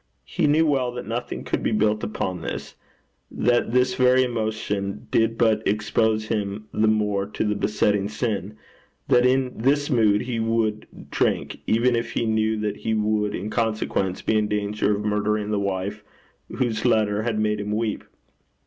He 0.25 0.47
knew 0.47 0.65
well 0.65 0.91
that 0.93 1.05
nothing 1.05 1.43
could 1.43 1.61
be 1.61 1.71
built 1.71 2.03
upon 2.03 2.41
this; 2.41 2.73
that 3.29 3.71
this 3.71 3.93
very 3.93 4.23
emotion 4.23 5.05
did 5.11 5.37
but 5.37 5.61
expose 5.67 6.29
him 6.29 6.67
the 6.73 6.87
more 6.87 7.27
to 7.27 7.43
the 7.43 7.53
besetting 7.53 8.09
sin; 8.09 8.57
that 9.09 9.27
in 9.27 9.53
this 9.55 9.91
mood 9.91 10.21
he 10.21 10.39
would 10.39 10.87
drink, 11.11 11.59
even 11.67 11.95
if 11.95 12.13
he 12.13 12.25
knew 12.25 12.57
that 12.61 12.77
he 12.77 12.95
would 12.95 13.35
in 13.35 13.51
consequence 13.51 14.23
be 14.23 14.39
in 14.39 14.47
danger 14.47 14.95
of 14.95 15.05
murdering 15.05 15.51
the 15.51 15.59
wife 15.59 16.03
whose 16.49 16.83
letter 16.83 17.21
had 17.21 17.37
made 17.37 17.59
him 17.59 17.69
weep. 17.71 18.03